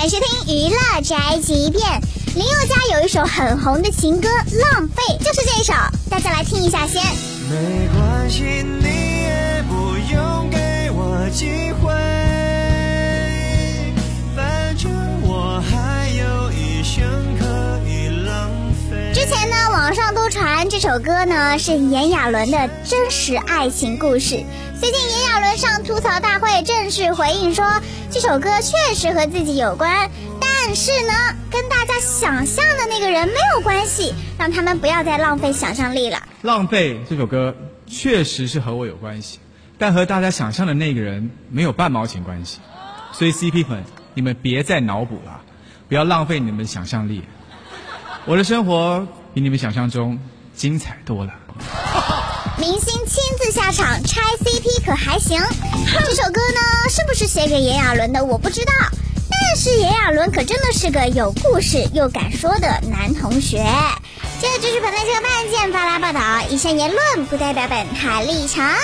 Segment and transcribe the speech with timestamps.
[0.00, 1.84] 欢迎收听娱乐宅急便。
[2.34, 5.74] 林宥嘉有一首很红的情歌《浪费》，就是这一首，
[6.08, 7.04] 大家来听一下先。
[7.50, 9.09] 没关系，你
[19.90, 24.40] 网上都传这首歌呢是炎亚纶的真实爱情故事。
[24.78, 27.66] 最近炎亚纶上吐槽大会正式回应说，
[28.08, 30.08] 这首歌确实和自己有关，
[30.38, 31.12] 但是呢，
[31.50, 36.22] 跟大家想象的那个人没有关系，让他们不要再浪费想象力了。
[36.42, 37.52] 浪费这首歌
[37.88, 39.40] 确实是和我有关系，
[39.76, 42.60] 但和大家想象的那个人没有半毛钱关系。
[43.10, 43.82] 所以 CP 粉，
[44.14, 45.40] 你们别再脑补了，
[45.88, 47.24] 不要浪费你们的想象力。
[48.24, 50.18] 我的生活比你们想象中
[50.56, 51.32] 精彩多了。
[52.58, 55.40] 明星亲自下场拆 CP 可还行？
[55.86, 58.24] 这首歌呢，是不是写给炎亚纶的？
[58.24, 58.72] 我不知道。
[59.30, 63.64] 但是炎亚纶可真的是个有故事又敢说的男同学。
[64.40, 68.74] 这就是本台这个案件发来报道，以上言论不代表本台立场。